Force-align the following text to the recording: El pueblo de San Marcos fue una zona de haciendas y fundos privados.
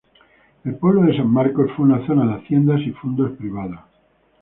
El 0.63 0.73
pueblo 0.77 1.03
de 1.03 1.15
San 1.15 1.27
Marcos 1.27 1.69
fue 1.75 1.85
una 1.85 2.03
zona 2.07 2.25
de 2.25 2.41
haciendas 2.41 2.81
y 2.81 2.89
fundos 2.91 3.37
privados. 3.37 3.81